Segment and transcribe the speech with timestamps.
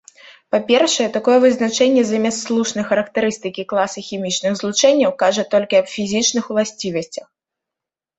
[0.53, 7.27] Па-першае, такое вызначэнне замест слушнай характарыстыкі класа хімічных злучэнняў кажа толькі аб фізічных уласцівасцях.